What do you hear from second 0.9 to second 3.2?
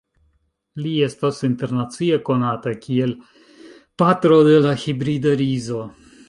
estas internacie konata kiel